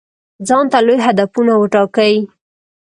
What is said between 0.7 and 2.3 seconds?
لوی هدفونه وټاکئ.